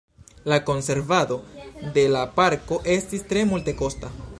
La 0.51 0.57
konservado 0.69 1.37
de 1.99 2.07
la 2.17 2.25
parko 2.41 2.83
estis 2.99 3.31
tre 3.33 3.47
multekosta. 3.53 4.17